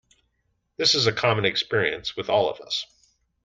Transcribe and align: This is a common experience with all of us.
This 0.77 0.95
is 0.95 1.05
a 1.05 1.11
common 1.11 1.45
experience 1.45 2.17
with 2.17 2.27
all 2.27 2.49
of 2.49 2.59
us. 2.59 2.87